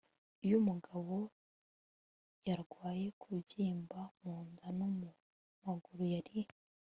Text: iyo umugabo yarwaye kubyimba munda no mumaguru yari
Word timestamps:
iyo 0.45 0.55
umugabo 0.61 1.15
yarwaye 2.47 3.05
kubyimba 3.21 3.99
munda 4.23 4.65
no 4.77 4.87
mumaguru 4.97 6.03
yari 6.15 6.39